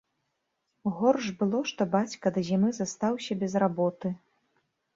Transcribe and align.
Горш 0.99 1.25
было, 1.41 1.59
што 1.73 1.87
бацька 1.97 2.33
да 2.39 2.45
зімы 2.49 2.73
застаўся 2.81 3.41
без 3.45 3.51
работы. 3.65 4.07